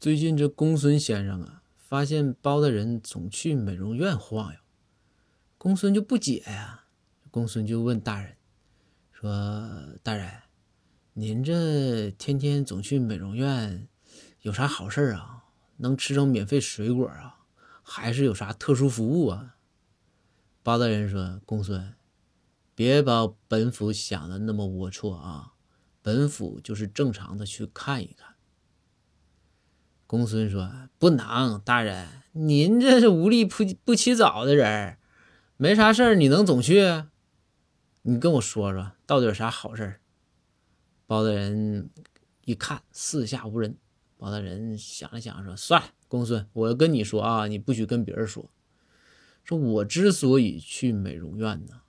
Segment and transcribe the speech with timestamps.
[0.00, 4.58] 最近这公孙先生啊，发现包大人总去美容院晃悠，
[5.58, 6.86] 公孙就不解呀。
[7.30, 8.38] 公孙就问大人
[9.12, 9.30] 说
[10.02, 10.26] ：“大人，
[11.12, 13.88] 您这天天总去美容院，
[14.40, 15.44] 有啥好事啊？
[15.76, 17.40] 能吃着免费水果啊？
[17.82, 19.56] 还是有啥特殊服务啊？”
[20.64, 21.92] 包大人说：“公孙，
[22.74, 25.52] 别把本府想的那么龌龊啊！
[26.00, 28.36] 本府就是正常的去看一看。”
[30.10, 30.68] 公孙说
[30.98, 34.98] ：“不能，大人，您这是无利不不起早的人，
[35.56, 37.04] 没啥事儿，你能总去？
[38.02, 40.00] 你跟我说说，到底有啥好事儿？”
[41.06, 41.90] 包大人
[42.44, 43.76] 一看四下无人，
[44.16, 48.50] 包大人想了想说：“算了，公孙，我跟你说啊，你不许跟别人说。”
[49.46, 51.82] 说我之所以去美容院呢，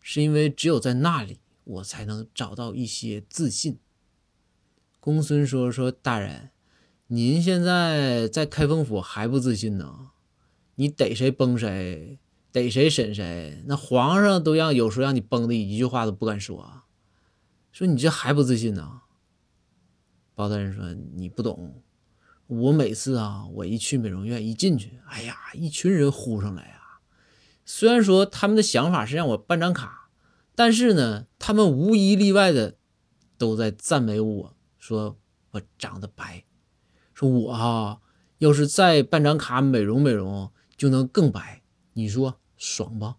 [0.00, 3.80] 是因为只有在那里，我才能找到一些自信。
[5.00, 6.50] 公孙说：“说大人，
[7.08, 10.12] 您现在在开封府还不自信呢？
[10.76, 12.18] 你逮谁崩谁，
[12.50, 16.82] 逮谁审谁，那皇上都让有时候让你崩的一句话都不敢说。
[17.72, 19.02] 说你这还不自信呢？”
[20.34, 21.82] 包大人说：“你不懂，
[22.46, 27.00] 我每次啊，我一去美容院，一进去，哎呀，一群人呼上来呀。”
[27.66, 30.08] 虽然说他们的想法是让我办张卡，
[30.54, 32.76] 但是呢，他们无一例外的
[33.36, 35.18] 都在赞美我，说
[35.52, 36.44] 我长得白，
[37.14, 38.00] 说我哈
[38.38, 41.62] 要是再办张卡美容美容就能更白，
[41.92, 43.14] 你说爽不？